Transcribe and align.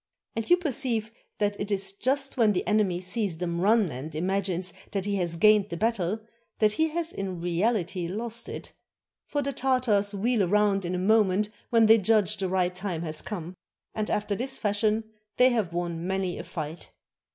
And 0.35 0.49
you 0.49 0.57
perceive 0.57 1.11
that 1.37 1.59
it 1.59 1.69
is 1.69 1.91
just 1.93 2.35
when 2.35 2.53
the 2.53 2.65
enemy 2.65 3.01
sees 3.01 3.37
them 3.37 3.61
run 3.61 3.91
and 3.91 4.15
imagines 4.15 4.73
that 4.93 5.05
he 5.05 5.17
has 5.17 5.35
gained 5.35 5.69
the 5.69 5.77
battle, 5.77 6.21
that 6.57 6.71
he 6.71 6.87
has 6.87 7.13
in 7.13 7.39
reahty 7.39 8.09
lost 8.09 8.49
it; 8.49 8.73
for 9.27 9.43
the 9.43 9.53
Tartars 9.53 10.15
wheel 10.15 10.47
round 10.47 10.85
in 10.85 10.95
a 10.95 10.97
moment 10.97 11.49
when 11.69 11.85
they 11.85 11.99
judge 11.99 12.37
the 12.37 12.49
right 12.49 12.73
time 12.73 13.03
has 13.03 13.21
come. 13.21 13.55
And 13.93 14.09
after 14.09 14.33
this 14.33 14.57
fashion 14.57 15.03
they 15.37 15.49
have 15.49 15.71
won 15.71 16.07
many 16.07 16.39
a 16.39 16.43
fight. 16.43 16.89